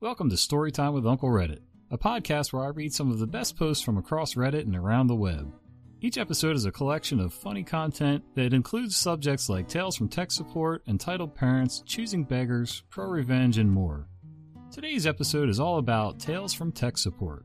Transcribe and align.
Welcome 0.00 0.30
to 0.30 0.36
Storytime 0.36 0.92
with 0.92 1.08
Uncle 1.08 1.28
Reddit, 1.28 1.58
a 1.90 1.98
podcast 1.98 2.52
where 2.52 2.62
I 2.62 2.68
read 2.68 2.94
some 2.94 3.10
of 3.10 3.18
the 3.18 3.26
best 3.26 3.58
posts 3.58 3.82
from 3.82 3.98
across 3.98 4.34
Reddit 4.34 4.60
and 4.60 4.76
around 4.76 5.08
the 5.08 5.16
web. 5.16 5.52
Each 6.00 6.18
episode 6.18 6.54
is 6.54 6.66
a 6.66 6.70
collection 6.70 7.18
of 7.18 7.34
funny 7.34 7.64
content 7.64 8.22
that 8.36 8.54
includes 8.54 8.96
subjects 8.96 9.48
like 9.48 9.66
tales 9.66 9.96
from 9.96 10.08
tech 10.08 10.30
support, 10.30 10.84
entitled 10.86 11.34
parents, 11.34 11.82
choosing 11.84 12.22
beggars, 12.22 12.84
pro 12.90 13.06
revenge, 13.06 13.58
and 13.58 13.72
more. 13.72 14.06
Today's 14.70 15.04
episode 15.04 15.48
is 15.48 15.58
all 15.58 15.78
about 15.78 16.20
tales 16.20 16.54
from 16.54 16.70
tech 16.70 16.96
support. 16.96 17.44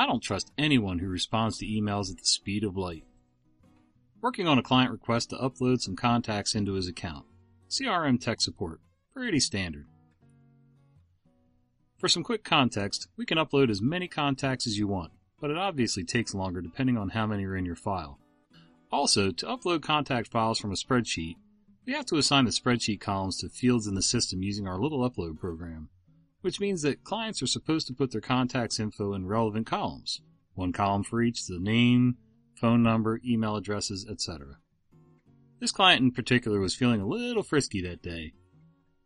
I 0.00 0.06
don't 0.06 0.22
trust 0.22 0.50
anyone 0.56 1.00
who 1.00 1.08
responds 1.08 1.58
to 1.58 1.66
emails 1.66 2.10
at 2.10 2.16
the 2.16 2.24
speed 2.24 2.64
of 2.64 2.74
light. 2.74 3.04
Working 4.22 4.48
on 4.48 4.58
a 4.58 4.62
client 4.62 4.92
request 4.92 5.28
to 5.28 5.36
upload 5.36 5.82
some 5.82 5.94
contacts 5.94 6.54
into 6.54 6.72
his 6.72 6.88
account. 6.88 7.26
CRM 7.68 8.18
tech 8.18 8.40
support. 8.40 8.80
Pretty 9.12 9.40
standard. 9.40 9.88
For 11.98 12.08
some 12.08 12.22
quick 12.22 12.44
context, 12.44 13.08
we 13.18 13.26
can 13.26 13.36
upload 13.36 13.68
as 13.68 13.82
many 13.82 14.08
contacts 14.08 14.66
as 14.66 14.78
you 14.78 14.86
want, 14.86 15.12
but 15.38 15.50
it 15.50 15.58
obviously 15.58 16.02
takes 16.02 16.34
longer 16.34 16.62
depending 16.62 16.96
on 16.96 17.10
how 17.10 17.26
many 17.26 17.44
are 17.44 17.54
in 17.54 17.66
your 17.66 17.76
file. 17.76 18.18
Also, 18.90 19.30
to 19.30 19.44
upload 19.44 19.82
contact 19.82 20.28
files 20.28 20.58
from 20.58 20.72
a 20.72 20.76
spreadsheet, 20.76 21.36
we 21.84 21.92
have 21.92 22.06
to 22.06 22.16
assign 22.16 22.46
the 22.46 22.52
spreadsheet 22.52 23.02
columns 23.02 23.36
to 23.36 23.50
fields 23.50 23.86
in 23.86 23.96
the 23.96 24.02
system 24.02 24.42
using 24.42 24.66
our 24.66 24.80
little 24.80 25.00
upload 25.00 25.38
program 25.38 25.90
which 26.40 26.60
means 26.60 26.82
that 26.82 27.04
clients 27.04 27.42
are 27.42 27.46
supposed 27.46 27.86
to 27.86 27.94
put 27.94 28.12
their 28.12 28.20
contacts 28.20 28.80
info 28.80 29.14
in 29.14 29.26
relevant 29.26 29.66
columns. 29.66 30.20
One 30.54 30.72
column 30.72 31.04
for 31.04 31.22
each, 31.22 31.46
the 31.46 31.58
name, 31.58 32.16
phone 32.54 32.82
number, 32.82 33.20
email 33.24 33.56
addresses, 33.56 34.06
etc. 34.10 34.58
This 35.60 35.72
client 35.72 36.02
in 36.02 36.10
particular 36.12 36.60
was 36.60 36.74
feeling 36.74 37.00
a 37.00 37.06
little 37.06 37.42
frisky 37.42 37.82
that 37.82 38.02
day. 38.02 38.32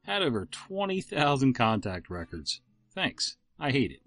Had 0.03 0.23
over 0.23 0.47
20,000 0.47 1.53
contact 1.55 2.11
records. 2.11 2.61
Thanks. 2.95 3.37
I 3.59 3.71
hate 3.71 3.91
it. 3.91 4.01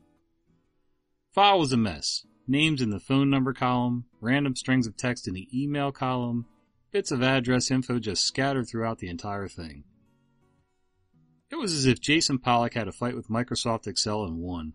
File 1.33 1.59
was 1.59 1.73
a 1.73 1.77
mess. 1.77 2.25
Names 2.47 2.81
in 2.81 2.89
the 2.89 2.99
phone 2.99 3.29
number 3.29 3.53
column, 3.53 4.05
random 4.21 4.55
strings 4.55 4.87
of 4.87 4.95
text 4.95 5.27
in 5.27 5.33
the 5.33 5.47
email 5.53 5.91
column, 5.91 6.45
bits 6.91 7.11
of 7.11 7.21
address 7.21 7.69
info 7.69 7.99
just 7.99 8.23
scattered 8.23 8.67
throughout 8.67 8.99
the 8.99 9.09
entire 9.09 9.47
thing. 9.47 9.83
It 11.49 11.55
was 11.55 11.73
as 11.73 11.85
if 11.85 12.01
Jackson 12.01 12.39
Pollock 12.39 12.73
had 12.73 12.87
a 12.87 12.91
fight 12.91 13.15
with 13.15 13.29
Microsoft 13.29 13.87
Excel 13.87 14.23
and 14.23 14.37
won. 14.39 14.73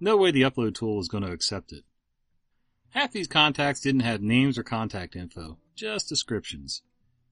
No 0.00 0.16
way 0.16 0.30
the 0.30 0.42
upload 0.42 0.74
tool 0.74 0.96
was 0.96 1.08
going 1.08 1.24
to 1.24 1.32
accept 1.32 1.72
it. 1.72 1.84
Half 2.90 3.12
these 3.12 3.28
contacts 3.28 3.80
didn't 3.80 4.00
have 4.00 4.22
names 4.22 4.58
or 4.58 4.62
contact 4.62 5.14
info, 5.14 5.58
just 5.76 6.08
descriptions. 6.08 6.82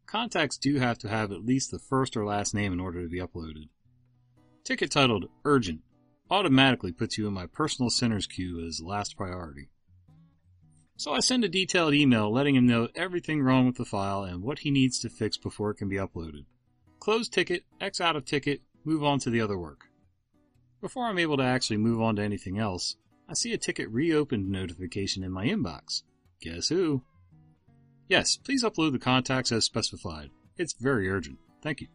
Contacts 0.06 0.58
do 0.58 0.76
have 0.76 0.98
to 0.98 1.08
have 1.08 1.32
at 1.32 1.44
least 1.44 1.70
the 1.70 1.78
first 1.78 2.16
or 2.16 2.24
last 2.24 2.54
name 2.54 2.72
in 2.72 2.80
order 2.80 3.02
to 3.02 3.08
be 3.08 3.18
uploaded. 3.18 3.68
Ticket 4.64 4.90
titled 4.90 5.28
Urgent 5.44 5.80
automatically 6.30 6.92
puts 6.92 7.16
you 7.16 7.26
in 7.26 7.32
my 7.32 7.46
personal 7.46 7.90
senders 7.90 8.26
queue 8.26 8.64
as 8.66 8.82
last 8.82 9.16
priority. 9.16 9.70
So 10.96 11.12
I 11.14 11.20
send 11.20 11.44
a 11.44 11.48
detailed 11.48 11.94
email 11.94 12.30
letting 12.30 12.54
him 12.54 12.66
know 12.66 12.88
everything 12.94 13.42
wrong 13.42 13.66
with 13.66 13.76
the 13.76 13.84
file 13.84 14.24
and 14.24 14.42
what 14.42 14.60
he 14.60 14.70
needs 14.70 14.98
to 15.00 15.08
fix 15.08 15.36
before 15.36 15.70
it 15.70 15.76
can 15.76 15.88
be 15.88 15.96
uploaded. 15.96 16.44
Close 17.00 17.28
ticket, 17.28 17.64
X 17.80 18.00
out 18.00 18.16
of 18.16 18.24
ticket, 18.24 18.60
move 18.84 19.04
on 19.04 19.18
to 19.20 19.30
the 19.30 19.40
other 19.40 19.58
work. 19.58 19.86
Before 20.80 21.06
I'm 21.06 21.18
able 21.18 21.36
to 21.36 21.42
actually 21.42 21.78
move 21.78 22.00
on 22.00 22.16
to 22.16 22.22
anything 22.22 22.58
else, 22.58 22.96
I 23.28 23.34
see 23.34 23.52
a 23.52 23.58
ticket 23.58 23.88
reopened 23.90 24.48
notification 24.48 25.22
in 25.22 25.32
my 25.32 25.46
inbox. 25.46 26.02
Guess 26.40 26.68
who? 26.68 27.02
Yes, 28.08 28.36
please 28.36 28.64
upload 28.64 28.92
the 28.92 28.98
contacts 28.98 29.52
as 29.52 29.64
specified. 29.64 30.30
It's 30.56 30.72
very 30.72 31.08
urgent. 31.08 31.38
Thank 31.62 31.80
you. 31.80 31.88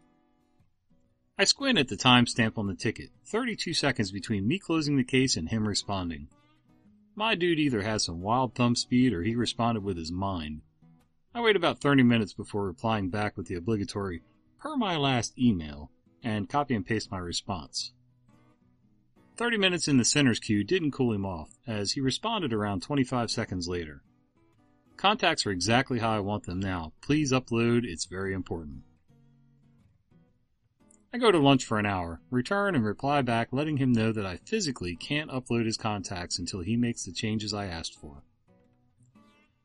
I 1.37 1.45
squint 1.45 1.79
at 1.79 1.87
the 1.87 1.95
timestamp 1.95 2.57
on 2.57 2.67
the 2.67 2.75
ticket, 2.75 3.09
32 3.25 3.73
seconds 3.73 4.11
between 4.11 4.47
me 4.47 4.59
closing 4.59 4.97
the 4.97 5.03
case 5.03 5.35
and 5.35 5.49
him 5.49 5.67
responding. 5.67 6.27
My 7.15 7.33
dude 7.35 7.59
either 7.59 7.81
has 7.81 8.03
some 8.03 8.21
wild 8.21 8.53
thumb 8.53 8.75
speed 8.75 9.13
or 9.13 9.23
he 9.23 9.35
responded 9.35 9.83
with 9.83 9.97
his 9.97 10.11
mind. 10.11 10.61
I 11.33 11.41
wait 11.41 11.55
about 11.55 11.79
30 11.79 12.03
minutes 12.03 12.33
before 12.33 12.65
replying 12.65 13.09
back 13.09 13.35
with 13.35 13.47
the 13.47 13.55
obligatory, 13.55 14.21
per 14.63 14.77
my 14.77 14.95
last 14.95 15.37
email 15.37 15.91
and 16.23 16.47
copy 16.47 16.73
and 16.73 16.85
paste 16.85 17.11
my 17.11 17.17
response. 17.17 17.91
30 19.35 19.57
minutes 19.57 19.89
in 19.89 19.97
the 19.97 20.05
center's 20.05 20.39
queue 20.39 20.63
didn't 20.63 20.91
cool 20.91 21.11
him 21.11 21.25
off, 21.25 21.49
as 21.67 21.91
he 21.91 21.99
responded 21.99 22.53
around 22.53 22.81
25 22.81 23.29
seconds 23.29 23.67
later. 23.67 24.03
Contacts 24.95 25.45
are 25.45 25.51
exactly 25.51 25.99
how 25.99 26.11
I 26.11 26.21
want 26.21 26.45
them 26.45 26.61
now. 26.61 26.93
Please 27.01 27.33
upload, 27.33 27.83
it's 27.83 28.05
very 28.05 28.33
important. 28.33 28.83
I 31.13 31.17
go 31.17 31.29
to 31.29 31.39
lunch 31.39 31.65
for 31.65 31.77
an 31.77 31.85
hour, 31.85 32.21
return 32.29 32.73
and 32.73 32.85
reply 32.85 33.21
back 33.21 33.49
letting 33.51 33.77
him 33.77 33.91
know 33.91 34.13
that 34.13 34.25
I 34.25 34.37
physically 34.45 34.95
can't 34.95 35.29
upload 35.29 35.65
his 35.65 35.77
contacts 35.77 36.39
until 36.39 36.61
he 36.61 36.77
makes 36.77 37.03
the 37.03 37.11
changes 37.11 37.53
I 37.53 37.65
asked 37.65 37.99
for. 37.99 38.23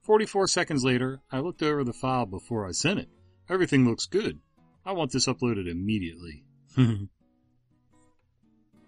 44 0.03 0.49
seconds 0.49 0.83
later, 0.83 1.21
I 1.31 1.39
looked 1.39 1.63
over 1.63 1.85
the 1.85 1.93
file 1.93 2.27
before 2.27 2.67
I 2.67 2.73
sent 2.73 2.99
it. 2.99 3.11
Everything 3.49 3.89
looks 3.89 4.07
good. 4.07 4.41
I 4.89 4.93
want 4.93 5.13
this 5.13 5.27
uploaded 5.27 5.71
immediately. 5.71 6.45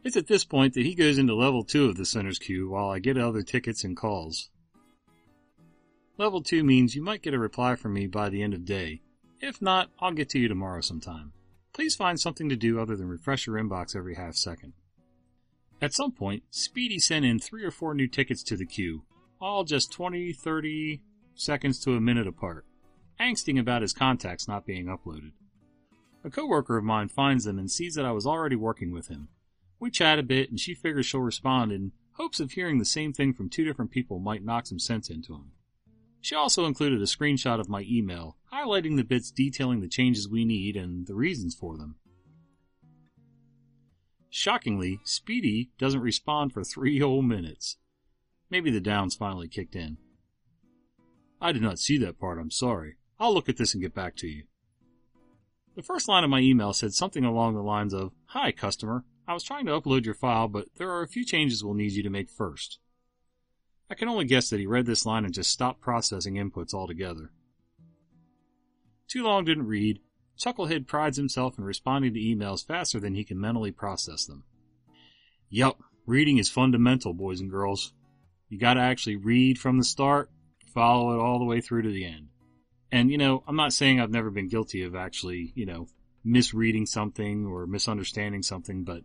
it's 0.03 0.17
at 0.17 0.29
this 0.29 0.47
point 0.47 0.73
that 0.73 0.87
he 0.87 0.95
goes 0.95 1.19
into 1.19 1.35
level 1.35 1.63
2 1.63 1.91
of 1.91 1.97
the 1.97 2.07
center's 2.07 2.39
queue 2.39 2.71
while 2.71 2.89
I 2.89 3.01
get 3.01 3.19
other 3.19 3.43
tickets 3.43 3.85
and 3.85 3.95
calls. 3.95 4.49
Level 6.17 6.43
2 6.43 6.65
means 6.65 6.95
you 6.95 7.03
might 7.03 7.21
get 7.21 7.35
a 7.35 7.39
reply 7.39 7.77
from 7.77 7.93
me 7.93 8.07
by 8.07 8.31
the 8.31 8.43
end 8.43 8.55
of 8.55 8.65
day. 8.65 9.03
If 9.43 9.61
not, 9.61 9.91
I'll 9.99 10.15
get 10.15 10.31
to 10.31 10.39
you 10.39 10.49
tomorrow 10.49 10.81
sometime. 10.81 11.35
Please 11.75 11.97
find 11.97 12.19
something 12.19 12.49
to 12.49 12.57
do 12.57 12.81
other 12.81 12.97
than 12.97 13.09
refresh 13.09 13.47
your 13.47 13.57
inbox 13.57 13.95
every 13.95 14.15
half 14.15 14.37
second. 14.37 14.73
At 15.83 15.93
some 15.93 16.13
point, 16.13 16.45
Speedy 16.49 16.99
sent 16.99 17.27
in 17.27 17.39
three 17.39 17.63
or 17.63 17.71
four 17.71 17.93
new 17.93 18.09
tickets 18.09 18.43
to 18.45 18.57
the 18.57 18.65
queue, 18.65 19.03
all 19.39 19.65
just 19.65 19.93
20, 19.93 20.33
30 20.33 21.03
seconds 21.35 21.79
to 21.81 21.93
a 21.93 22.01
minute 22.01 22.27
apart, 22.27 22.65
angsting 23.21 23.61
about 23.61 23.83
his 23.83 23.93
contacts 23.93 24.49
not 24.49 24.65
being 24.65 24.87
uploaded. 24.87 25.33
A 26.23 26.31
coworker 26.31 26.77
of 26.77 26.85
mine 26.85 27.09
finds 27.09 27.45
them 27.45 27.59
and 27.59 27.71
sees 27.71 27.95
that 27.95 28.05
I 28.05 28.13
was 28.13 28.27
already 28.27 28.57
working 28.57 28.91
with 28.91 29.09
him. 29.09 29.29
We 29.79 29.91
chat 29.91 30.19
a 30.19 30.23
bit 30.23 30.51
and 30.51 30.61
she 30.61 30.75
figures 30.75 31.07
she'll 31.07 31.21
respond 31.21 31.73
in 31.73 31.93
hopes 32.13 32.41
of 32.41 32.53
hearing 32.53 32.79
the 32.79 32.85
same 32.85 33.15
thing 33.15 33.33
from 33.33 33.49
two 33.49 33.65
different 33.65 33.91
people 33.91 34.19
might 34.19 34.45
knock 34.45 34.67
some 34.67 34.79
sense 34.79 35.09
into 35.09 35.35
him. 35.35 35.53
She 36.21 36.35
also 36.35 36.67
included 36.67 37.01
a 37.01 37.07
screenshot 37.07 37.59
of 37.59 37.71
my 37.71 37.87
email, 37.89 38.37
highlighting 38.53 38.97
the 38.97 39.05
bits 39.05 39.31
detailing 39.31 39.81
the 39.81 39.89
changes 39.89 40.29
we 40.29 40.45
need 40.45 40.77
and 40.77 41.07
the 41.07 41.15
reasons 41.15 41.55
for 41.55 41.79
them. 41.79 41.97
Shockingly, 44.29 45.01
Speedy 45.03 45.71
doesn't 45.79 46.01
respond 46.01 46.53
for 46.53 46.63
three 46.63 46.99
whole 47.01 47.23
minutes. 47.23 47.79
Maybe 48.51 48.71
the 48.71 48.81
downs 48.81 49.15
finally 49.15 49.49
kicked 49.49 49.75
in. 49.75 49.97
I 51.41 51.53
did 51.53 51.63
not 51.63 51.79
see 51.79 51.97
that 51.99 52.19
part, 52.19 52.39
I'm 52.39 52.51
sorry. 52.51 52.97
I'll 53.19 53.33
look 53.33 53.49
at 53.49 53.57
this 53.57 53.73
and 53.73 53.83
get 53.83 53.95
back 53.95 54.17
to 54.17 54.27
you. 54.27 54.45
The 55.77 55.83
first 55.83 56.09
line 56.09 56.25
of 56.25 56.31
my 56.31 56.41
email 56.41 56.73
said 56.73 56.95
something 56.95 57.25
along 57.25 57.55
the 57.55 57.63
lines 57.63 57.95
of, 57.95 58.13
Hi, 58.27 58.51
customer. 58.53 59.05
I 59.27 59.35
was 59.35 59.45
trying 59.45 59.67
to 59.67 59.81
upload 59.81 60.05
your 60.05 60.15
file, 60.15 60.49
but 60.49 60.67
there 60.77 60.91
are 60.91 61.03
a 61.03 61.09
few 61.09 61.25
changes 61.25 61.63
we'll 61.63 61.75
need 61.75 61.93
you 61.93 62.03
to 62.03 62.11
make 62.11 62.29
first. 62.29 62.81
I 63.89 63.95
can 63.95 64.09
only 64.09 64.25
guess 64.25 64.51
that 64.51 64.59
he 64.59 64.67
read 64.67 64.87
this 64.87 65.07
line 65.07 65.25
and 65.25 65.35
just 65.35 65.51
stopped 65.51 65.81
processing 65.81 66.35
inputs 66.35 66.75
altogether. 66.75 67.31
Too 69.09 69.23
long 69.23 69.45
didn't 69.45 69.67
read. 69.67 70.01
Chucklehead 70.39 70.87
prides 70.87 71.17
himself 71.17 71.59
in 71.59 71.65
responding 71.65 72.15
to 72.15 72.21
emails 72.21 72.67
faster 72.67 72.99
than 72.99 73.15
he 73.15 73.25
can 73.25 73.41
mentally 73.41 73.73
process 73.73 74.25
them. 74.25 74.45
Yup, 75.49 75.81
reading 76.07 76.39
is 76.39 76.49
fundamental, 76.49 77.13
boys 77.13 77.41
and 77.41 77.51
girls. 77.51 77.93
You 78.49 78.59
gotta 78.59 78.81
actually 78.81 79.17
read 79.17 79.59
from 79.59 79.79
the 79.79 79.85
start, 79.85 80.31
follow 80.73 81.13
it 81.13 81.23
all 81.23 81.39
the 81.39 81.45
way 81.45 81.61
through 81.61 81.83
to 81.83 81.91
the 81.91 82.05
end. 82.05 82.29
And, 82.93 83.11
you 83.11 83.19
know, 83.19 83.45
I'm 83.47 83.57
not 83.57 83.73
saying 83.73 84.01
I've 84.01 84.11
never 84.11 84.31
been 84.31 84.49
guilty 84.49 84.83
of 84.83 84.95
actually, 84.95 85.53
you 85.55 85.67
know, 85.67 85.87
misreading 86.25 86.87
something 86.87 87.47
or 87.47 87.67
misunderstanding 87.67 88.43
something, 88.43 88.85
but 88.85 89.03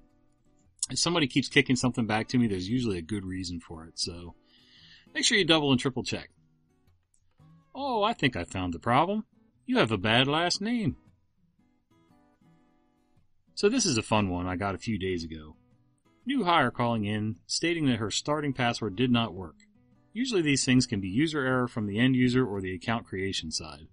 if 0.89 0.99
somebody 0.99 1.27
keeps 1.27 1.49
kicking 1.49 1.75
something 1.75 2.05
back 2.05 2.27
to 2.29 2.37
me, 2.37 2.47
there's 2.47 2.69
usually 2.69 2.97
a 2.97 3.03
good 3.03 3.25
reason 3.25 3.59
for 3.59 3.85
it. 3.85 3.99
So 3.99 4.35
make 5.13 5.23
sure 5.23 5.37
you 5.37 5.45
double 5.45 5.71
and 5.71 5.79
triple 5.79 6.03
check. 6.03 6.29
Oh, 7.73 8.03
I 8.03 8.13
think 8.13 8.35
I 8.35 8.43
found 8.43 8.73
the 8.73 8.79
problem. 8.79 9.25
You 9.65 9.77
have 9.77 9.91
a 9.91 9.97
bad 9.97 10.27
last 10.27 10.61
name. 10.61 10.97
So 13.53 13.69
this 13.69 13.85
is 13.85 13.97
a 13.97 14.03
fun 14.03 14.29
one 14.29 14.47
I 14.47 14.55
got 14.55 14.75
a 14.75 14.79
few 14.79 14.99
days 14.99 15.23
ago. 15.23 15.55
New 16.25 16.43
hire 16.43 16.71
calling 16.71 17.05
in, 17.05 17.37
stating 17.45 17.85
that 17.87 17.97
her 17.97 18.11
starting 18.11 18.53
password 18.53 18.95
did 18.95 19.11
not 19.11 19.33
work. 19.33 19.55
Usually 20.15 20.41
these 20.41 20.63
things 20.63 20.87
can 20.87 21.01
be 21.01 21.09
user 21.09 21.45
error 21.45 21.67
from 21.67 21.87
the 21.87 21.99
end 21.99 22.15
user 22.15 22.47
or 22.47 22.61
the 22.61 22.73
account 22.73 23.05
creation 23.05 23.51
side. 23.51 23.89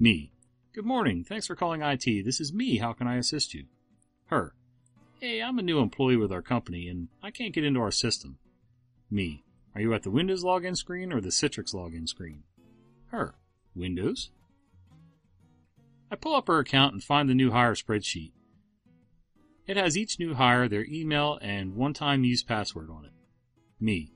Me. 0.00 0.32
Good 0.74 0.84
morning. 0.84 1.22
Thanks 1.22 1.46
for 1.46 1.54
calling 1.54 1.80
IT. 1.80 2.24
This 2.24 2.40
is 2.40 2.52
me. 2.52 2.78
How 2.78 2.92
can 2.92 3.06
I 3.06 3.18
assist 3.18 3.54
you? 3.54 3.66
Her. 4.24 4.52
Hey, 5.20 5.40
I'm 5.40 5.60
a 5.60 5.62
new 5.62 5.78
employee 5.78 6.16
with 6.16 6.32
our 6.32 6.42
company 6.42 6.88
and 6.88 7.06
I 7.22 7.30
can't 7.30 7.54
get 7.54 7.62
into 7.62 7.78
our 7.78 7.92
system. 7.92 8.38
Me. 9.08 9.44
Are 9.76 9.80
you 9.80 9.94
at 9.94 10.02
the 10.02 10.10
Windows 10.10 10.42
login 10.42 10.76
screen 10.76 11.12
or 11.12 11.20
the 11.20 11.28
Citrix 11.28 11.72
login 11.72 12.08
screen? 12.08 12.42
Her. 13.12 13.36
Windows? 13.76 14.30
I 16.10 16.16
pull 16.16 16.34
up 16.34 16.48
her 16.48 16.58
account 16.58 16.94
and 16.94 17.04
find 17.04 17.28
the 17.28 17.34
new 17.34 17.52
hire 17.52 17.76
spreadsheet. 17.76 18.32
It 19.68 19.76
has 19.76 19.96
each 19.96 20.18
new 20.18 20.34
hire, 20.34 20.66
their 20.66 20.84
email, 20.84 21.38
and 21.40 21.76
one 21.76 21.94
time 21.94 22.24
use 22.24 22.42
password 22.42 22.90
on 22.90 23.04
it. 23.04 23.12
Me. 23.78 24.10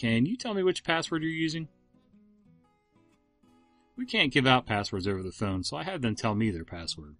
Can 0.00 0.24
you 0.24 0.34
tell 0.34 0.54
me 0.54 0.62
which 0.62 0.82
password 0.82 1.22
you're 1.22 1.30
using? 1.30 1.68
We 3.98 4.06
can't 4.06 4.32
give 4.32 4.46
out 4.46 4.64
passwords 4.64 5.06
over 5.06 5.22
the 5.22 5.30
phone, 5.30 5.62
so 5.62 5.76
I 5.76 5.82
have 5.82 6.00
them 6.00 6.14
tell 6.14 6.34
me 6.34 6.50
their 6.50 6.64
password. 6.64 7.16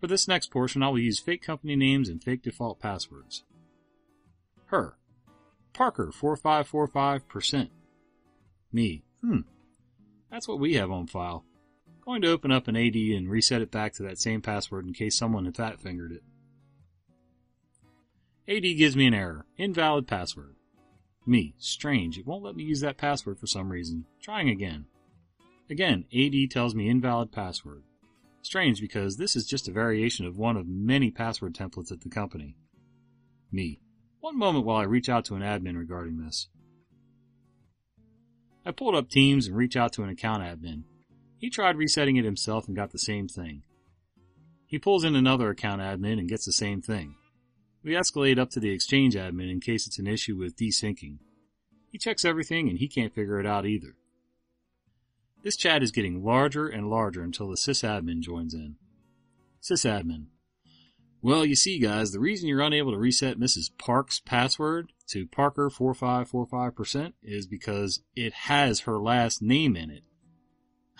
For 0.00 0.06
this 0.06 0.28
next 0.28 0.52
portion, 0.52 0.84
I 0.84 0.90
will 0.90 1.00
use 1.00 1.18
fake 1.18 1.42
company 1.42 1.74
names 1.74 2.08
and 2.08 2.22
fake 2.22 2.42
default 2.42 2.78
passwords. 2.78 3.42
Her. 4.66 4.96
Parker 5.72 6.12
4545%. 6.16 7.70
Me. 8.70 9.02
Hmm. 9.20 9.40
That's 10.30 10.46
what 10.46 10.60
we 10.60 10.74
have 10.74 10.92
on 10.92 11.08
file. 11.08 11.44
Going 12.04 12.22
to 12.22 12.30
open 12.30 12.52
up 12.52 12.68
an 12.68 12.76
AD 12.76 12.94
and 12.94 13.28
reset 13.28 13.60
it 13.60 13.72
back 13.72 13.92
to 13.94 14.04
that 14.04 14.20
same 14.20 14.40
password 14.40 14.86
in 14.86 14.92
case 14.92 15.18
someone 15.18 15.46
had 15.46 15.56
fat 15.56 15.80
fingered 15.80 16.12
it. 16.12 16.22
AD 18.46 18.62
gives 18.78 18.94
me 18.94 19.08
an 19.08 19.14
error. 19.14 19.46
Invalid 19.58 20.06
password. 20.06 20.54
Me. 21.26 21.54
Strange. 21.58 22.18
It 22.18 22.26
won't 22.26 22.44
let 22.44 22.54
me 22.54 22.62
use 22.62 22.80
that 22.80 22.96
password 22.96 23.38
for 23.38 23.46
some 23.46 23.70
reason. 23.70 24.06
Trying 24.22 24.48
again. 24.48 24.86
Again, 25.68 26.04
AD 26.16 26.50
tells 26.50 26.74
me 26.74 26.88
invalid 26.88 27.32
password. 27.32 27.82
Strange 28.42 28.80
because 28.80 29.16
this 29.16 29.34
is 29.34 29.44
just 29.44 29.66
a 29.66 29.72
variation 29.72 30.24
of 30.24 30.38
one 30.38 30.56
of 30.56 30.68
many 30.68 31.10
password 31.10 31.52
templates 31.52 31.90
at 31.90 32.02
the 32.02 32.08
company. 32.08 32.54
Me. 33.50 33.80
One 34.20 34.38
moment 34.38 34.64
while 34.64 34.76
I 34.76 34.84
reach 34.84 35.08
out 35.08 35.24
to 35.26 35.34
an 35.34 35.42
admin 35.42 35.76
regarding 35.76 36.18
this. 36.18 36.48
I 38.64 38.70
pulled 38.70 38.94
up 38.94 39.08
Teams 39.08 39.48
and 39.48 39.56
reach 39.56 39.76
out 39.76 39.92
to 39.94 40.04
an 40.04 40.08
account 40.08 40.42
admin. 40.42 40.84
He 41.38 41.50
tried 41.50 41.76
resetting 41.76 42.16
it 42.16 42.24
himself 42.24 42.68
and 42.68 42.76
got 42.76 42.92
the 42.92 42.98
same 42.98 43.26
thing. 43.26 43.62
He 44.66 44.78
pulls 44.78 45.04
in 45.04 45.14
another 45.14 45.50
account 45.50 45.80
admin 45.80 46.18
and 46.18 46.28
gets 46.28 46.44
the 46.44 46.52
same 46.52 46.82
thing. 46.82 47.16
We 47.86 47.92
escalate 47.92 48.36
up 48.36 48.50
to 48.50 48.58
the 48.58 48.70
Exchange 48.70 49.14
admin 49.14 49.48
in 49.48 49.60
case 49.60 49.86
it's 49.86 50.00
an 50.00 50.08
issue 50.08 50.36
with 50.36 50.56
desyncing. 50.56 51.18
He 51.92 51.98
checks 51.98 52.24
everything 52.24 52.68
and 52.68 52.80
he 52.80 52.88
can't 52.88 53.14
figure 53.14 53.38
it 53.38 53.46
out 53.46 53.64
either. 53.64 53.94
This 55.44 55.56
chat 55.56 55.84
is 55.84 55.92
getting 55.92 56.24
larger 56.24 56.66
and 56.66 56.90
larger 56.90 57.22
until 57.22 57.48
the 57.48 57.56
sysadmin 57.56 58.22
joins 58.22 58.54
in. 58.54 58.74
Sysadmin. 59.62 60.26
Well, 61.22 61.46
you 61.46 61.54
see, 61.54 61.78
guys, 61.78 62.10
the 62.10 62.18
reason 62.18 62.48
you're 62.48 62.60
unable 62.60 62.90
to 62.90 62.98
reset 62.98 63.38
Mrs. 63.38 63.70
Park's 63.78 64.18
password 64.18 64.90
to 65.10 65.28
Parker4545% 65.28 67.12
is 67.22 67.46
because 67.46 68.00
it 68.16 68.32
has 68.32 68.80
her 68.80 68.98
last 68.98 69.40
name 69.40 69.76
in 69.76 69.90
it. 69.92 70.02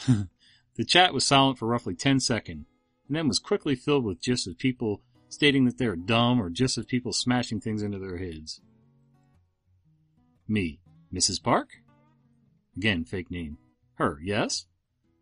the 0.76 0.84
chat 0.84 1.12
was 1.12 1.26
silent 1.26 1.58
for 1.58 1.66
roughly 1.66 1.96
10 1.96 2.20
seconds, 2.20 2.66
and 3.08 3.16
then 3.16 3.26
was 3.26 3.40
quickly 3.40 3.74
filled 3.74 4.04
with 4.04 4.22
gifs 4.22 4.46
of 4.46 4.56
people 4.56 5.02
stating 5.28 5.64
that 5.64 5.78
they 5.78 5.86
are 5.86 5.96
dumb 5.96 6.40
or 6.40 6.50
just 6.50 6.78
as 6.78 6.84
people 6.84 7.12
smashing 7.12 7.60
things 7.60 7.82
into 7.82 7.98
their 7.98 8.18
heads. 8.18 8.60
Me. 10.48 10.80
Mrs. 11.12 11.42
Park? 11.42 11.70
Again, 12.76 13.04
fake 13.04 13.30
name. 13.30 13.58
Her. 13.94 14.18
Yes? 14.22 14.66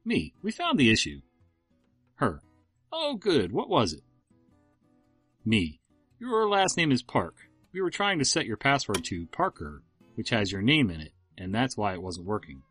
Me. 0.05 0.35
We 0.43 0.51
found 0.51 0.79
the 0.79 0.91
issue. 0.91 1.21
Her. 2.17 2.43
Oh, 2.93 3.17
good. 3.17 3.53
What 3.53 3.69
was 3.69 3.93
it? 3.93 4.03
Me. 5.45 5.81
Your 6.19 6.49
last 6.49 6.77
name 6.77 6.93
is 6.93 7.03
Park. 7.03 7.37
We 7.73 7.81
were 7.81 7.91
trying 7.91 8.19
to 8.19 8.25
set 8.25 8.47
your 8.47 8.57
password 8.57 9.05
to 9.05 9.27
Parker, 9.27 9.83
which 10.15 10.31
has 10.31 10.53
your 10.53 10.63
name 10.63 10.91
in 10.91 11.01
it, 11.01 11.13
and 11.37 11.55
that's 11.55 11.77
why 11.77 11.93
it 11.93 12.03
wasn't 12.03 12.27
working. 12.27 12.63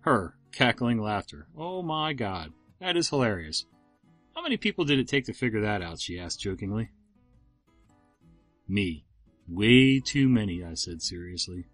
Her. 0.00 0.36
Cackling 0.52 1.00
laughter. 1.00 1.46
Oh 1.56 1.82
my 1.82 2.12
god. 2.12 2.52
That 2.80 2.96
is 2.96 3.08
hilarious. 3.08 3.64
How 4.34 4.42
many 4.42 4.56
people 4.56 4.84
did 4.84 4.98
it 4.98 5.08
take 5.08 5.26
to 5.26 5.32
figure 5.32 5.60
that 5.60 5.82
out? 5.82 6.00
she 6.00 6.18
asked 6.18 6.40
jokingly. 6.40 6.90
Me. 8.68 9.04
Way 9.48 10.00
too 10.00 10.28
many, 10.28 10.64
I 10.64 10.74
said 10.74 11.02
seriously. 11.02 11.66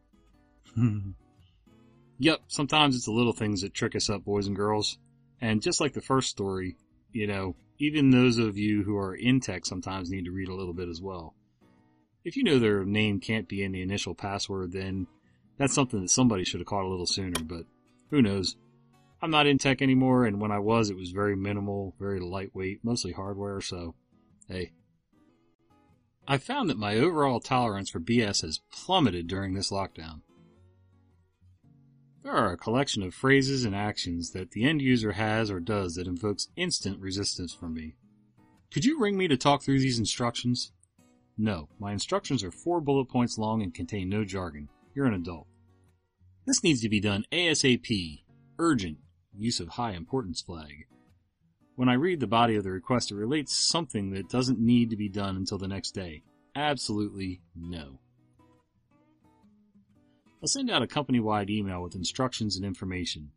yep, 2.19 2.41
sometimes 2.49 2.97
it's 2.97 3.05
the 3.05 3.13
little 3.13 3.33
things 3.33 3.63
that 3.63 3.75
trick 3.75 3.95
us 3.95 4.11
up, 4.11 4.25
boys 4.25 4.47
and 4.47 4.57
girls. 4.57 4.99
And 5.41 5.63
just 5.63 5.81
like 5.81 5.93
the 5.93 6.01
first 6.01 6.31
story, 6.31 6.77
you 7.13 7.27
know, 7.27 7.55
even 7.79 8.11
those 8.11 8.39
of 8.39 8.59
you 8.59 8.83
who 8.83 8.97
are 8.97 9.15
in 9.15 9.41
tech 9.41 9.65
sometimes 9.65 10.11
need 10.11 10.25
to 10.25 10.33
read 10.33 10.49
a 10.49 10.55
little 10.55 10.75
bit 10.75 10.89
as 10.89 11.01
well. 11.01 11.35
If 12.25 12.37
you 12.37 12.43
know 12.43 12.59
their 12.59 12.85
name 12.85 13.21
can't 13.21 13.49
be 13.49 13.63
in 13.63 13.73
the 13.73 13.83
initial 13.83 14.15
password, 14.15 14.73
then 14.73 15.07
that's 15.57 15.75
something 15.75 16.01
that 16.01 16.11
somebody 16.11 16.45
should 16.45 16.61
have 16.61 16.67
caught 16.67 16.85
a 16.85 16.89
little 16.89 17.07
sooner, 17.07 17.41
but 17.43 17.65
who 18.11 18.21
knows? 18.21 18.57
I'm 19.21 19.31
not 19.31 19.47
in 19.47 19.59
tech 19.59 19.83
anymore, 19.83 20.25
and 20.25 20.41
when 20.41 20.53
I 20.53 20.61
was, 20.61 20.91
it 20.91 20.97
was 20.97 21.11
very 21.11 21.35
minimal, 21.35 21.95
very 21.99 22.21
lightweight, 22.21 22.85
mostly 22.85 23.13
hardware, 23.13 23.61
so 23.61 23.95
hey. 24.49 24.73
I 26.27 26.39
found 26.39 26.71
that 26.71 26.79
my 26.79 26.97
overall 26.97 27.41
tolerance 27.41 27.91
for 27.91 28.01
BS 28.01 28.43
has 28.43 28.61
plummeted 28.71 29.27
during 29.27 29.55
this 29.55 29.73
lockdown. 29.73 30.21
There 32.23 32.33
are 32.33 32.53
a 32.53 32.59
collection 32.59 33.03
of 33.03 33.15
phrases 33.15 33.65
and 33.65 33.75
actions 33.75 34.33
that 34.33 34.51
the 34.51 34.65
end 34.65 34.83
user 34.83 35.13
has 35.13 35.51
or 35.51 35.61
does 35.61 35.95
that 35.95 36.07
invokes 36.07 36.49
instant 36.57 37.01
resistance 37.01 37.55
from 37.55 37.75
me. 37.75 37.95
Could 38.71 38.85
you 38.85 39.01
ring 39.01 39.17
me 39.17 39.29
to 39.29 39.37
talk 39.37 39.63
through 39.63 39.81
these 39.81 39.99
instructions? 39.99 40.73
No, 41.39 41.71
my 41.79 41.93
instructions 41.93 42.45
are 42.45 42.51
four 42.51 42.81
bullet 42.81 43.07
points 43.07 43.39
long 43.39 43.63
and 43.63 43.73
contain 43.73 44.11
no 44.11 44.25
jargon. 44.25 44.69
You're 44.95 45.07
an 45.07 45.15
adult. 45.15 45.47
This 46.47 46.63
needs 46.63 46.83
to 46.83 46.89
be 46.89 47.01
done 47.01 47.25
ASAP, 47.33 48.23
urgent, 48.59 48.99
use 49.39 49.61
of 49.61 49.69
high 49.69 49.93
importance 49.93 50.43
flag. 50.43 50.87
When 51.77 51.89
I 51.89 51.95
read 51.95 52.21
the 52.21 52.27
body 52.27 52.57
of 52.57 52.65
the 52.65 52.73
request, 52.73 53.13
it 53.13 53.17
relates 53.17 53.55
something 53.55 54.11
that 54.11 54.29
doesn't 54.29 54.59
need 54.59 54.91
to 54.91 54.97
be 54.97 55.09
done 55.09 55.37
until 55.37 55.59
the 55.59 55.69
next 55.69 55.93
day. 55.93 56.25
Absolutely 56.57 57.41
no. 57.55 58.01
I'll 60.43 60.49
send 60.49 60.71
out 60.71 60.83
a 60.83 60.89
company 60.89 61.21
wide 61.21 61.51
email 61.51 61.83
with 61.83 61.95
instructions 61.95 62.57
and 62.57 62.65
information. 62.65 63.31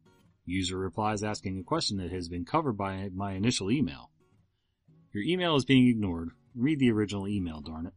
User 0.46 0.78
replies 0.78 1.24
asking 1.24 1.60
a 1.60 1.64
question 1.64 1.98
that 1.98 2.12
has 2.12 2.30
been 2.30 2.46
covered 2.46 2.74
by 2.74 3.10
my 3.14 3.34
initial 3.34 3.72
email. 3.72 4.10
Your 5.14 5.24
email 5.24 5.56
is 5.56 5.66
being 5.66 5.88
ignored. 5.88 6.30
Read 6.56 6.80
the 6.80 6.92
original 6.92 7.28
email, 7.28 7.62
darn 7.62 7.88
it. 7.88 7.94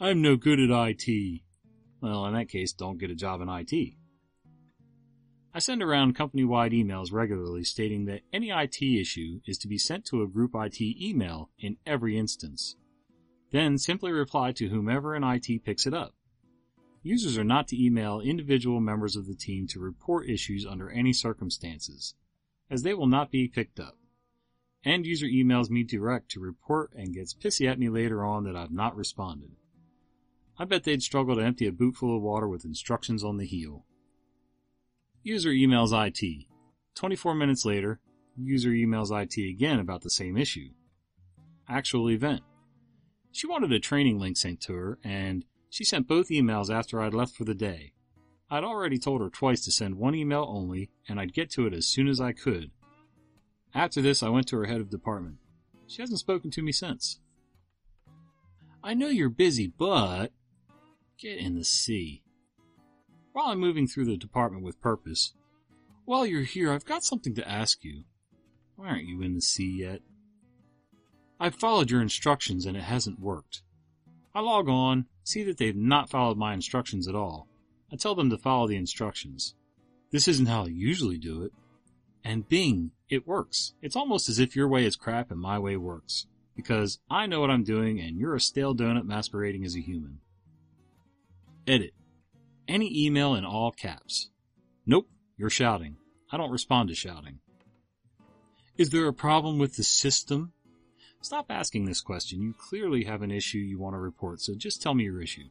I'm 0.00 0.20
no 0.20 0.36
good 0.36 0.60
at 0.60 0.70
IT. 0.70 1.42
Well, 2.00 2.26
in 2.26 2.34
that 2.34 2.48
case, 2.48 2.72
don't 2.72 2.98
get 2.98 3.10
a 3.10 3.14
job 3.14 3.40
in 3.40 3.48
IT. 3.48 3.94
I 5.56 5.58
send 5.58 5.82
around 5.82 6.14
company 6.14 6.44
wide 6.44 6.72
emails 6.72 7.14
regularly 7.14 7.64
stating 7.64 8.04
that 8.04 8.20
any 8.30 8.50
IT 8.50 8.82
issue 8.82 9.40
is 9.46 9.56
to 9.56 9.68
be 9.68 9.78
sent 9.78 10.04
to 10.04 10.20
a 10.20 10.28
group 10.28 10.50
IT 10.54 10.82
email 10.82 11.48
in 11.58 11.78
every 11.86 12.18
instance. 12.18 12.76
Then 13.52 13.78
simply 13.78 14.12
reply 14.12 14.52
to 14.52 14.68
whomever 14.68 15.16
in 15.16 15.24
IT 15.24 15.64
picks 15.64 15.86
it 15.86 15.94
up. 15.94 16.14
Users 17.02 17.38
are 17.38 17.42
not 17.44 17.68
to 17.68 17.82
email 17.82 18.20
individual 18.20 18.80
members 18.80 19.16
of 19.16 19.26
the 19.26 19.34
team 19.34 19.66
to 19.68 19.80
report 19.80 20.28
issues 20.28 20.66
under 20.66 20.90
any 20.90 21.14
circumstances, 21.14 22.14
as 22.68 22.82
they 22.82 22.92
will 22.92 23.06
not 23.06 23.30
be 23.30 23.48
picked 23.48 23.80
up. 23.80 23.96
End 24.84 25.06
user 25.06 25.24
emails 25.24 25.70
me 25.70 25.84
direct 25.84 26.30
to 26.32 26.38
report 26.40 26.92
and 26.94 27.14
gets 27.14 27.32
pissy 27.32 27.66
at 27.66 27.78
me 27.78 27.88
later 27.88 28.22
on 28.22 28.44
that 28.44 28.56
I've 28.56 28.72
not 28.72 28.94
responded. 28.94 29.52
I 30.58 30.66
bet 30.66 30.84
they'd 30.84 31.02
struggle 31.02 31.36
to 31.36 31.42
empty 31.42 31.66
a 31.66 31.72
boot 31.72 31.96
full 31.96 32.14
of 32.14 32.20
water 32.20 32.46
with 32.46 32.66
instructions 32.66 33.24
on 33.24 33.38
the 33.38 33.46
heel. 33.46 33.85
User 35.26 35.50
emails 35.50 35.90
IT. 35.92 36.46
24 36.94 37.34
minutes 37.34 37.64
later, 37.64 37.98
user 38.36 38.70
emails 38.70 39.10
IT 39.10 39.36
again 39.36 39.80
about 39.80 40.02
the 40.02 40.08
same 40.08 40.36
issue. 40.36 40.68
Actual 41.68 42.08
event. 42.12 42.42
She 43.32 43.48
wanted 43.48 43.72
a 43.72 43.80
training 43.80 44.20
link 44.20 44.36
sent 44.36 44.60
to 44.60 44.74
her, 44.74 45.00
and 45.02 45.44
she 45.68 45.82
sent 45.82 46.06
both 46.06 46.28
emails 46.28 46.72
after 46.72 47.00
I'd 47.00 47.12
left 47.12 47.34
for 47.34 47.42
the 47.42 47.56
day. 47.56 47.92
I'd 48.48 48.62
already 48.62 49.00
told 49.00 49.20
her 49.20 49.28
twice 49.28 49.64
to 49.64 49.72
send 49.72 49.96
one 49.96 50.14
email 50.14 50.46
only, 50.48 50.90
and 51.08 51.18
I'd 51.18 51.34
get 51.34 51.50
to 51.54 51.66
it 51.66 51.74
as 51.74 51.86
soon 51.86 52.06
as 52.06 52.20
I 52.20 52.30
could. 52.30 52.70
After 53.74 54.00
this, 54.00 54.22
I 54.22 54.28
went 54.28 54.46
to 54.50 54.56
her 54.58 54.66
head 54.66 54.80
of 54.80 54.90
department. 54.90 55.38
She 55.88 56.02
hasn't 56.02 56.20
spoken 56.20 56.52
to 56.52 56.62
me 56.62 56.70
since. 56.70 57.18
I 58.80 58.94
know 58.94 59.08
you're 59.08 59.28
busy, 59.28 59.72
but. 59.76 60.30
Get 61.18 61.38
in 61.38 61.56
the 61.56 61.64
sea. 61.64 62.22
While 63.36 63.48
I'm 63.48 63.60
moving 63.60 63.86
through 63.86 64.06
the 64.06 64.16
department 64.16 64.64
with 64.64 64.80
purpose, 64.80 65.34
while 66.06 66.24
you're 66.24 66.40
here, 66.40 66.72
I've 66.72 66.86
got 66.86 67.04
something 67.04 67.34
to 67.34 67.46
ask 67.46 67.84
you. 67.84 68.04
Why 68.76 68.88
aren't 68.88 69.08
you 69.08 69.20
in 69.20 69.34
the 69.34 69.42
sea 69.42 69.80
yet? 69.80 70.00
I've 71.38 71.54
followed 71.54 71.90
your 71.90 72.00
instructions 72.00 72.64
and 72.64 72.78
it 72.78 72.84
hasn't 72.84 73.20
worked. 73.20 73.60
I 74.34 74.40
log 74.40 74.70
on, 74.70 75.04
see 75.22 75.42
that 75.42 75.58
they've 75.58 75.76
not 75.76 76.08
followed 76.08 76.38
my 76.38 76.54
instructions 76.54 77.06
at 77.08 77.14
all. 77.14 77.46
I 77.92 77.96
tell 77.96 78.14
them 78.14 78.30
to 78.30 78.38
follow 78.38 78.68
the 78.68 78.76
instructions. 78.76 79.54
This 80.10 80.28
isn't 80.28 80.46
how 80.46 80.62
I 80.62 80.68
usually 80.68 81.18
do 81.18 81.42
it. 81.42 81.52
And 82.24 82.48
bing, 82.48 82.92
it 83.10 83.26
works. 83.26 83.74
It's 83.82 83.96
almost 83.96 84.30
as 84.30 84.38
if 84.38 84.56
your 84.56 84.66
way 84.66 84.86
is 84.86 84.96
crap 84.96 85.30
and 85.30 85.38
my 85.38 85.58
way 85.58 85.76
works. 85.76 86.26
Because 86.56 87.00
I 87.10 87.26
know 87.26 87.42
what 87.42 87.50
I'm 87.50 87.64
doing 87.64 88.00
and 88.00 88.16
you're 88.16 88.34
a 88.34 88.40
stale 88.40 88.74
donut 88.74 89.04
masquerading 89.04 89.66
as 89.66 89.76
a 89.76 89.82
human. 89.82 90.20
Edit. 91.66 91.92
Any 92.68 93.06
email 93.06 93.34
in 93.34 93.44
all 93.44 93.70
caps. 93.70 94.30
Nope, 94.84 95.08
you're 95.36 95.50
shouting. 95.50 95.96
I 96.30 96.36
don't 96.36 96.50
respond 96.50 96.88
to 96.88 96.94
shouting. 96.94 97.38
Is 98.76 98.90
there 98.90 99.06
a 99.06 99.12
problem 99.12 99.58
with 99.58 99.76
the 99.76 99.84
system? 99.84 100.52
Stop 101.20 101.46
asking 101.48 101.86
this 101.86 102.00
question. 102.00 102.42
You 102.42 102.52
clearly 102.52 103.04
have 103.04 103.22
an 103.22 103.30
issue 103.30 103.58
you 103.58 103.78
want 103.78 103.94
to 103.94 103.98
report, 103.98 104.40
so 104.40 104.54
just 104.54 104.82
tell 104.82 104.94
me 104.94 105.04
your 105.04 105.22
issue. 105.22 105.48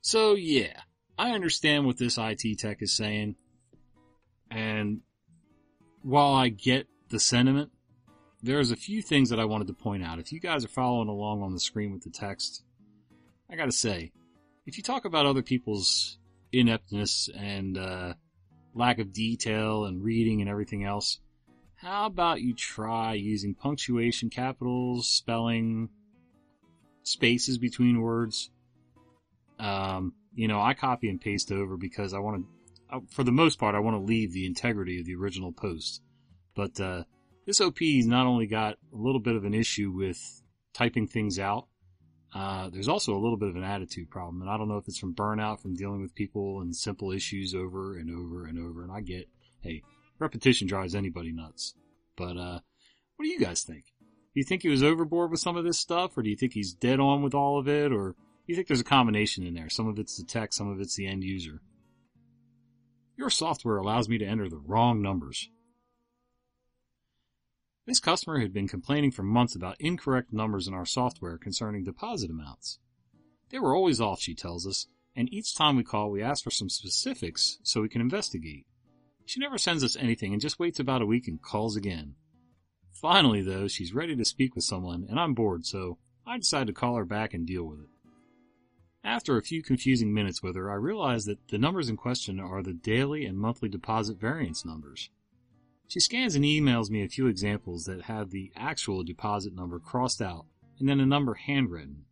So, 0.00 0.34
yeah, 0.34 0.80
I 1.18 1.32
understand 1.32 1.84
what 1.84 1.98
this 1.98 2.16
IT 2.16 2.58
tech 2.58 2.80
is 2.80 2.96
saying. 2.96 3.36
And 4.50 5.00
while 6.02 6.32
I 6.32 6.48
get 6.48 6.86
the 7.10 7.20
sentiment, 7.20 7.70
there's 8.42 8.70
a 8.70 8.76
few 8.76 9.02
things 9.02 9.28
that 9.30 9.40
I 9.40 9.44
wanted 9.44 9.66
to 9.66 9.74
point 9.74 10.04
out. 10.04 10.18
If 10.18 10.32
you 10.32 10.40
guys 10.40 10.64
are 10.64 10.68
following 10.68 11.08
along 11.08 11.42
on 11.42 11.52
the 11.52 11.60
screen 11.60 11.92
with 11.92 12.02
the 12.02 12.10
text, 12.10 12.62
I 13.50 13.56
gotta 13.56 13.72
say, 13.72 14.12
if 14.70 14.76
you 14.76 14.84
talk 14.84 15.04
about 15.04 15.26
other 15.26 15.42
people's 15.42 16.16
ineptness 16.52 17.28
and 17.36 17.76
uh, 17.76 18.14
lack 18.72 19.00
of 19.00 19.12
detail 19.12 19.84
and 19.84 20.04
reading 20.04 20.40
and 20.40 20.48
everything 20.48 20.84
else, 20.84 21.18
how 21.74 22.06
about 22.06 22.40
you 22.40 22.54
try 22.54 23.14
using 23.14 23.52
punctuation, 23.52 24.30
capitals, 24.30 25.08
spelling, 25.10 25.88
spaces 27.02 27.58
between 27.58 28.00
words? 28.00 28.52
Um, 29.58 30.12
you 30.36 30.46
know, 30.46 30.60
I 30.60 30.74
copy 30.74 31.08
and 31.08 31.20
paste 31.20 31.50
over 31.50 31.76
because 31.76 32.14
I 32.14 32.20
want 32.20 32.46
to, 32.92 33.02
for 33.10 33.24
the 33.24 33.32
most 33.32 33.58
part, 33.58 33.74
I 33.74 33.80
want 33.80 33.96
to 33.96 34.06
leave 34.06 34.32
the 34.32 34.46
integrity 34.46 35.00
of 35.00 35.04
the 35.04 35.16
original 35.16 35.50
post. 35.50 36.00
But 36.54 36.80
uh, 36.80 37.02
this 37.44 37.60
OP's 37.60 38.06
not 38.06 38.28
only 38.28 38.46
got 38.46 38.74
a 38.92 38.96
little 38.96 39.20
bit 39.20 39.34
of 39.34 39.44
an 39.44 39.52
issue 39.52 39.90
with 39.90 40.42
typing 40.74 41.08
things 41.08 41.40
out, 41.40 41.66
uh, 42.34 42.70
there's 42.70 42.88
also 42.88 43.14
a 43.14 43.18
little 43.18 43.36
bit 43.36 43.48
of 43.48 43.56
an 43.56 43.64
attitude 43.64 44.10
problem. 44.10 44.40
And 44.40 44.50
I 44.50 44.56
don't 44.56 44.68
know 44.68 44.76
if 44.76 44.86
it's 44.86 44.98
from 44.98 45.14
burnout 45.14 45.60
from 45.60 45.74
dealing 45.74 46.00
with 46.00 46.14
people 46.14 46.60
and 46.60 46.74
simple 46.74 47.10
issues 47.10 47.54
over 47.54 47.96
and 47.96 48.10
over 48.10 48.46
and 48.46 48.58
over. 48.58 48.82
And 48.82 48.92
I 48.92 49.00
get, 49.00 49.28
hey, 49.60 49.82
repetition 50.18 50.68
drives 50.68 50.94
anybody 50.94 51.32
nuts. 51.32 51.74
But 52.16 52.36
uh, 52.36 52.60
what 53.16 53.24
do 53.24 53.28
you 53.28 53.40
guys 53.40 53.62
think? 53.62 53.84
Do 54.32 54.38
you 54.38 54.44
think 54.44 54.62
he 54.62 54.68
was 54.68 54.82
overboard 54.82 55.32
with 55.32 55.40
some 55.40 55.56
of 55.56 55.64
this 55.64 55.78
stuff, 55.78 56.16
or 56.16 56.22
do 56.22 56.30
you 56.30 56.36
think 56.36 56.52
he's 56.52 56.72
dead 56.72 57.00
on 57.00 57.22
with 57.22 57.34
all 57.34 57.58
of 57.58 57.66
it, 57.66 57.90
or 57.90 58.12
do 58.12 58.16
you 58.46 58.54
think 58.54 58.68
there's 58.68 58.80
a 58.80 58.84
combination 58.84 59.44
in 59.44 59.54
there? 59.54 59.68
Some 59.68 59.88
of 59.88 59.98
it's 59.98 60.16
the 60.16 60.24
tech, 60.24 60.52
some 60.52 60.70
of 60.70 60.80
it's 60.80 60.94
the 60.94 61.08
end 61.08 61.24
user. 61.24 61.60
Your 63.16 63.28
software 63.28 63.78
allows 63.78 64.08
me 64.08 64.18
to 64.18 64.24
enter 64.24 64.48
the 64.48 64.56
wrong 64.56 65.02
numbers. 65.02 65.50
This 67.86 68.00
customer 68.00 68.40
had 68.40 68.52
been 68.52 68.68
complaining 68.68 69.10
for 69.10 69.22
months 69.22 69.56
about 69.56 69.80
incorrect 69.80 70.32
numbers 70.32 70.68
in 70.68 70.74
our 70.74 70.86
software 70.86 71.38
concerning 71.38 71.82
deposit 71.82 72.30
amounts. 72.30 72.78
They 73.50 73.58
were 73.58 73.74
always 73.74 74.00
off, 74.00 74.20
she 74.20 74.34
tells 74.34 74.66
us, 74.66 74.86
and 75.16 75.32
each 75.32 75.54
time 75.54 75.76
we 75.76 75.82
call, 75.82 76.10
we 76.10 76.22
ask 76.22 76.44
for 76.44 76.50
some 76.50 76.68
specifics 76.68 77.58
so 77.62 77.80
we 77.80 77.88
can 77.88 78.00
investigate. 78.00 78.66
She 79.24 79.40
never 79.40 79.58
sends 79.58 79.82
us 79.82 79.96
anything 79.96 80.32
and 80.32 80.40
just 80.40 80.58
waits 80.58 80.78
about 80.78 81.02
a 81.02 81.06
week 81.06 81.26
and 81.26 81.40
calls 81.40 81.76
again. 81.76 82.14
Finally, 82.92 83.42
though, 83.42 83.66
she's 83.66 83.94
ready 83.94 84.14
to 84.14 84.24
speak 84.24 84.54
with 84.54 84.64
someone, 84.64 85.06
and 85.08 85.18
I'm 85.18 85.34
bored, 85.34 85.64
so 85.64 85.98
I 86.26 86.36
decide 86.36 86.66
to 86.66 86.72
call 86.72 86.96
her 86.96 87.04
back 87.04 87.32
and 87.32 87.46
deal 87.46 87.64
with 87.64 87.80
it. 87.80 87.88
After 89.02 89.36
a 89.36 89.42
few 89.42 89.62
confusing 89.62 90.12
minutes 90.12 90.42
with 90.42 90.54
her, 90.56 90.70
I 90.70 90.74
realize 90.74 91.24
that 91.24 91.48
the 91.48 91.58
numbers 91.58 91.88
in 91.88 91.96
question 91.96 92.38
are 92.38 92.62
the 92.62 92.74
daily 92.74 93.24
and 93.24 93.38
monthly 93.38 93.68
deposit 93.68 94.20
variance 94.20 94.64
numbers. 94.64 95.10
She 95.90 95.98
scans 95.98 96.36
and 96.36 96.44
emails 96.44 96.88
me 96.88 97.02
a 97.02 97.08
few 97.08 97.26
examples 97.26 97.84
that 97.86 98.02
have 98.02 98.30
the 98.30 98.52
actual 98.54 99.02
deposit 99.02 99.56
number 99.56 99.80
crossed 99.80 100.22
out 100.22 100.46
and 100.78 100.88
then 100.88 101.00
a 101.00 101.04
number 101.04 101.34
handwritten. 101.34 102.04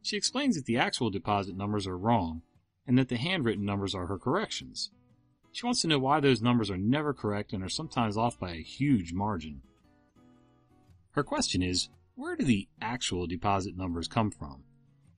She 0.00 0.16
explains 0.16 0.56
that 0.56 0.64
the 0.64 0.78
actual 0.78 1.10
deposit 1.10 1.58
numbers 1.58 1.86
are 1.86 1.98
wrong 1.98 2.40
and 2.86 2.96
that 2.96 3.10
the 3.10 3.18
handwritten 3.18 3.66
numbers 3.66 3.94
are 3.94 4.06
her 4.06 4.18
corrections. 4.18 4.92
She 5.52 5.66
wants 5.66 5.82
to 5.82 5.88
know 5.88 5.98
why 5.98 6.20
those 6.20 6.40
numbers 6.40 6.70
are 6.70 6.78
never 6.78 7.12
correct 7.12 7.52
and 7.52 7.62
are 7.62 7.68
sometimes 7.68 8.16
off 8.16 8.38
by 8.38 8.52
a 8.52 8.62
huge 8.62 9.12
margin. 9.12 9.60
Her 11.10 11.22
question 11.22 11.62
is, 11.62 11.90
where 12.14 12.34
do 12.34 12.46
the 12.46 12.66
actual 12.80 13.26
deposit 13.26 13.76
numbers 13.76 14.08
come 14.08 14.30
from? 14.30 14.64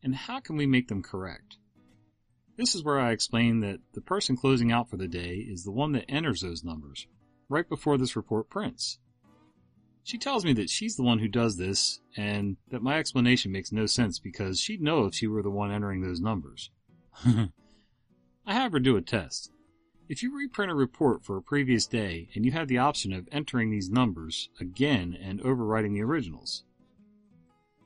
And 0.02 0.16
how 0.16 0.40
can 0.40 0.56
we 0.56 0.66
make 0.66 0.88
them 0.88 1.00
correct? 1.00 1.58
This 2.56 2.74
is 2.74 2.82
where 2.82 2.98
I 2.98 3.12
explain 3.12 3.60
that 3.60 3.78
the 3.94 4.00
person 4.00 4.36
closing 4.36 4.72
out 4.72 4.90
for 4.90 4.96
the 4.96 5.06
day 5.06 5.36
is 5.36 5.62
the 5.62 5.70
one 5.70 5.92
that 5.92 6.10
enters 6.10 6.40
those 6.40 6.64
numbers, 6.64 7.06
right 7.48 7.68
before 7.68 7.98
this 7.98 8.16
report 8.16 8.48
prints. 8.48 8.98
She 10.02 10.18
tells 10.18 10.44
me 10.44 10.54
that 10.54 10.70
she's 10.70 10.96
the 10.96 11.02
one 11.02 11.18
who 11.18 11.28
does 11.28 11.58
this, 11.58 12.00
and 12.16 12.56
that 12.70 12.82
my 12.82 12.98
explanation 12.98 13.52
makes 13.52 13.72
no 13.72 13.84
sense 13.86 14.18
because 14.18 14.58
she'd 14.58 14.80
know 14.80 15.04
if 15.04 15.14
she 15.14 15.26
were 15.26 15.42
the 15.42 15.50
one 15.50 15.70
entering 15.70 16.00
those 16.00 16.20
numbers. 16.20 16.70
I 17.26 18.54
have 18.54 18.72
her 18.72 18.80
do 18.80 18.96
a 18.96 19.02
test. 19.02 19.50
If 20.08 20.22
you 20.22 20.34
reprint 20.34 20.70
a 20.70 20.74
report 20.74 21.22
for 21.22 21.36
a 21.36 21.42
previous 21.42 21.86
day 21.86 22.30
and 22.34 22.46
you 22.46 22.52
have 22.52 22.68
the 22.68 22.78
option 22.78 23.12
of 23.12 23.28
entering 23.30 23.70
these 23.70 23.90
numbers 23.90 24.48
again 24.58 25.14
and 25.20 25.42
overwriting 25.42 25.92
the 25.92 26.02
originals. 26.02 26.64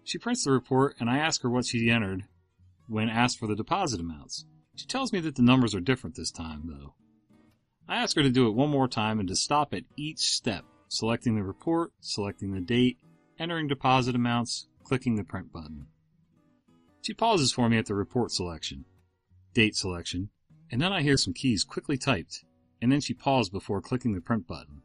She 0.04 0.18
prints 0.18 0.44
the 0.44 0.52
report 0.52 0.94
and 1.00 1.10
I 1.10 1.18
ask 1.18 1.42
her 1.42 1.50
what 1.50 1.66
she 1.66 1.90
entered 1.90 2.24
when 2.86 3.08
asked 3.08 3.40
for 3.40 3.48
the 3.48 3.56
deposit 3.56 4.00
amounts. 4.00 4.44
She 4.76 4.86
tells 4.86 5.12
me 5.12 5.18
that 5.20 5.34
the 5.34 5.42
numbers 5.42 5.74
are 5.74 5.80
different 5.80 6.14
this 6.14 6.30
time, 6.30 6.62
though. 6.66 6.94
I 7.88 7.96
ask 7.96 8.16
her 8.16 8.22
to 8.22 8.30
do 8.30 8.46
it 8.48 8.54
one 8.54 8.70
more 8.70 8.88
time 8.88 9.18
and 9.18 9.28
to 9.28 9.36
stop 9.36 9.74
at 9.74 9.84
each 9.96 10.20
step, 10.20 10.64
selecting 10.88 11.34
the 11.34 11.42
report, 11.42 11.92
selecting 12.00 12.52
the 12.52 12.60
date, 12.60 12.98
entering 13.38 13.68
deposit 13.68 14.14
amounts, 14.14 14.68
clicking 14.84 15.16
the 15.16 15.24
print 15.24 15.52
button. 15.52 15.86
She 17.02 17.14
pauses 17.14 17.52
for 17.52 17.68
me 17.68 17.78
at 17.78 17.86
the 17.86 17.94
report 17.94 18.30
selection, 18.30 18.84
date 19.54 19.74
selection, 19.74 20.30
and 20.70 20.80
then 20.80 20.92
I 20.92 21.02
hear 21.02 21.16
some 21.16 21.34
keys 21.34 21.64
quickly 21.64 21.98
typed, 21.98 22.44
and 22.80 22.90
then 22.90 23.00
she 23.00 23.14
paused 23.14 23.52
before 23.52 23.80
clicking 23.80 24.12
the 24.14 24.20
print 24.20 24.46
button. 24.46 24.82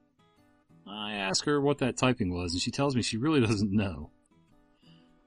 I 0.87 1.13
ask 1.13 1.45
her 1.45 1.61
what 1.61 1.77
that 1.79 1.97
typing 1.97 2.33
was, 2.33 2.53
and 2.53 2.61
she 2.61 2.71
tells 2.71 2.95
me 2.95 3.01
she 3.01 3.17
really 3.17 3.41
doesn't 3.47 3.71
know. 3.71 4.11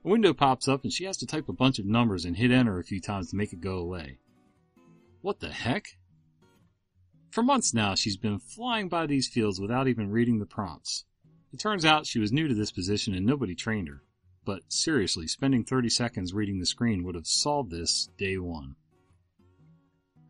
A 0.03 0.09
window 0.09 0.33
pops 0.33 0.67
up, 0.67 0.83
and 0.83 0.91
she 0.91 1.05
has 1.05 1.17
to 1.17 1.27
type 1.27 1.47
a 1.47 1.53
bunch 1.53 1.79
of 1.79 1.85
numbers 1.85 2.25
and 2.25 2.35
hit 2.35 2.51
enter 2.51 2.79
a 2.79 2.83
few 2.83 2.99
times 2.99 3.29
to 3.29 3.35
make 3.35 3.53
it 3.53 3.61
go 3.61 3.77
away. 3.77 4.17
What 5.21 5.39
the 5.39 5.49
heck? 5.49 5.85
For 7.31 7.41
months 7.41 7.73
now, 7.73 7.95
she's 7.95 8.17
been 8.17 8.39
flying 8.39 8.89
by 8.89 9.07
these 9.07 9.29
fields 9.29 9.59
without 9.59 9.87
even 9.87 10.11
reading 10.11 10.39
the 10.39 10.45
prompts. 10.45 11.05
It 11.53 11.59
turns 11.59 11.85
out 11.85 12.05
she 12.05 12.19
was 12.19 12.33
new 12.33 12.49
to 12.49 12.53
this 12.53 12.73
position 12.73 13.13
and 13.13 13.25
nobody 13.25 13.55
trained 13.55 13.87
her. 13.87 14.03
But 14.43 14.63
seriously, 14.67 15.27
spending 15.27 15.63
30 15.63 15.89
seconds 15.89 16.33
reading 16.33 16.59
the 16.59 16.65
screen 16.65 17.03
would 17.03 17.15
have 17.15 17.27
solved 17.27 17.71
this 17.71 18.09
day 18.17 18.37
one. 18.37 18.75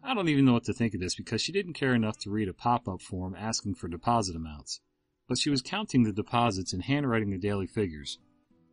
I 0.03 0.13
don't 0.13 0.29
even 0.29 0.45
know 0.45 0.53
what 0.53 0.65
to 0.65 0.73
think 0.73 0.93
of 0.93 0.99
this 0.99 1.15
because 1.15 1.41
she 1.41 1.51
didn't 1.51 1.73
care 1.73 1.95
enough 1.95 2.19
to 2.19 2.29
read 2.29 2.47
a 2.47 2.53
pop-up 2.53 3.01
form 3.01 3.35
asking 3.35 3.75
for 3.75 3.87
deposit 3.87 4.35
amounts, 4.35 4.81
but 5.27 5.39
she 5.39 5.49
was 5.49 5.61
counting 5.61 6.03
the 6.03 6.13
deposits 6.13 6.71
and 6.71 6.83
handwriting 6.83 7.31
the 7.31 7.37
daily 7.39 7.67
figures. 7.67 8.19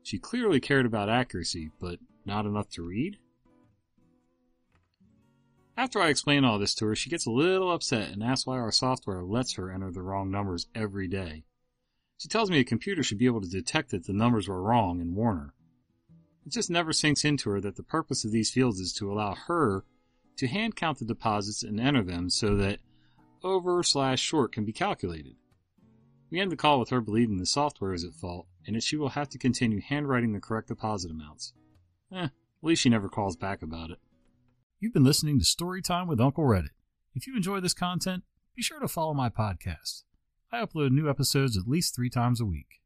She 0.03 0.19
clearly 0.19 0.61
cared 0.61 0.85
about 0.85 1.09
accuracy, 1.09 1.71
but 1.81 1.99
not 2.27 2.45
enough 2.45 2.69
to 2.71 2.83
read? 2.83 3.19
After 5.79 6.01
I 6.01 6.09
explain 6.09 6.45
all 6.45 6.59
this 6.59 6.75
to 6.75 6.87
her, 6.87 6.97
she 6.97 7.09
gets 7.09 7.25
a 7.25 7.31
little 7.31 7.71
upset 7.71 8.11
and 8.11 8.21
asks 8.21 8.49
why 8.49 8.59
our 8.59 8.73
software 8.73 9.23
lets 9.23 9.53
her 9.53 9.71
enter 9.71 9.93
the 9.93 10.03
wrong 10.03 10.29
numbers 10.29 10.67
every 10.75 11.07
day. 11.07 11.45
She 12.17 12.27
tells 12.27 12.51
me 12.51 12.59
a 12.59 12.65
computer 12.65 13.05
should 13.05 13.17
be 13.17 13.27
able 13.27 13.43
to 13.43 13.49
detect 13.49 13.91
that 13.91 14.05
the 14.05 14.13
numbers 14.13 14.49
were 14.49 14.61
wrong 14.61 15.01
and 15.01 15.15
warn 15.15 15.37
her. 15.37 15.55
It 16.45 16.51
just 16.51 16.69
never 16.69 16.93
sinks 16.93 17.25
into 17.25 17.51
her 17.51 17.61
that 17.61 17.77
the 17.77 17.85
purpose 17.85 18.25
of 18.25 18.33
these 18.33 18.51
fields 18.51 18.81
is 18.81 18.93
to 18.95 19.13
allow 19.13 19.37
her 19.37 19.85
to 20.39 20.49
hand 20.49 20.75
count 20.75 20.99
the 20.99 21.05
deposits 21.05 21.63
and 21.63 21.79
enter 21.79 22.03
them 22.03 22.29
so 22.29 22.57
that 22.57 22.81
over 23.45 23.85
slash 23.85 24.19
short 24.19 24.51
can 24.51 24.65
be 24.65 24.73
calculated. 24.73 25.37
We 26.29 26.41
end 26.41 26.51
the 26.51 26.57
call 26.57 26.81
with 26.81 26.91
her 26.91 27.01
believing 27.01 27.39
the 27.39 27.47
software 27.47 27.95
is 27.95 28.03
at 28.03 28.15
fault 28.15 28.49
and 28.67 28.75
that 28.75 28.83
she 28.83 28.97
will 28.97 29.11
have 29.11 29.29
to 29.29 29.39
continue 29.39 29.81
handwriting 29.81 30.33
the 30.33 30.41
correct 30.41 30.67
deposit 30.67 31.13
amounts. 31.13 31.53
Eh, 32.13 32.25
at 32.25 32.33
least 32.63 32.83
she 32.83 32.89
never 32.89 33.09
calls 33.09 33.37
back 33.37 33.63
about 33.63 33.91
it. 33.91 34.01
You've 34.81 34.93
been 34.93 35.03
listening 35.03 35.41
to 35.41 35.45
Storytime 35.45 36.07
with 36.07 36.21
Uncle 36.21 36.45
Reddit. 36.45 36.69
If 37.13 37.27
you 37.27 37.35
enjoy 37.35 37.59
this 37.59 37.75
content, 37.75 38.23
be 38.55 38.63
sure 38.63 38.79
to 38.79 38.87
follow 38.87 39.13
my 39.13 39.29
podcast. 39.29 40.05
I 40.53 40.65
upload 40.65 40.93
new 40.93 41.11
episodes 41.11 41.57
at 41.57 41.67
least 41.67 41.97
three 41.97 42.09
times 42.09 42.41
a 42.41 42.45
week. 42.45 42.81